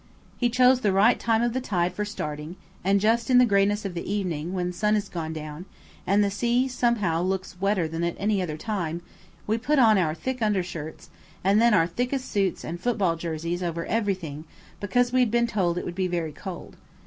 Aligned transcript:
He 0.35 0.49
chose 0.49 0.79
the 0.81 0.91
right 0.91 1.19
time 1.19 1.43
of 1.43 1.53
the 1.53 1.61
tide 1.61 1.93
for 1.93 2.05
starting, 2.05 2.55
and 2.83 2.99
just 2.99 3.29
in 3.29 3.37
the 3.37 3.45
greyness 3.45 3.85
of 3.85 3.93
the 3.93 4.11
evening 4.11 4.51
when 4.51 4.65
the 4.69 4.73
sun 4.73 4.95
is 4.95 5.07
gone 5.07 5.31
down, 5.31 5.67
and 6.07 6.23
the 6.23 6.31
sea 6.31 6.67
somehow 6.67 7.21
looks 7.21 7.61
wetter 7.61 7.87
than 7.87 8.03
at 8.03 8.15
any 8.17 8.41
other 8.41 8.57
time, 8.57 9.03
we 9.45 9.59
put 9.59 9.77
on 9.77 9.99
our 9.99 10.15
thick 10.15 10.41
undershirts, 10.41 11.11
and 11.43 11.61
then 11.61 11.75
our 11.75 11.85
thickest 11.85 12.31
suits 12.31 12.63
and 12.63 12.81
football 12.81 13.15
jerseys 13.15 13.61
over 13.61 13.85
everything 13.85 14.45
because 14.79 15.13
we 15.13 15.19
had 15.19 15.29
been 15.29 15.45
told 15.45 15.77
it 15.77 15.85
would 15.85 15.93
be 15.93 16.07
very 16.07 16.31
cold. 16.31 16.77